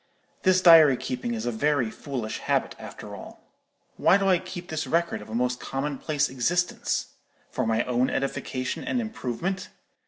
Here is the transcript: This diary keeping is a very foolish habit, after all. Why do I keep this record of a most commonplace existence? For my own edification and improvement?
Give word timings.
This 0.41 0.61
diary 0.61 0.97
keeping 0.97 1.35
is 1.35 1.45
a 1.45 1.51
very 1.51 1.91
foolish 1.91 2.39
habit, 2.39 2.75
after 2.79 3.15
all. 3.15 3.39
Why 3.97 4.17
do 4.17 4.27
I 4.27 4.39
keep 4.39 4.69
this 4.69 4.87
record 4.87 5.21
of 5.21 5.29
a 5.29 5.35
most 5.35 5.59
commonplace 5.59 6.27
existence? 6.27 7.13
For 7.51 7.67
my 7.67 7.83
own 7.83 8.09
edification 8.09 8.83
and 8.83 8.99
improvement? 8.99 9.69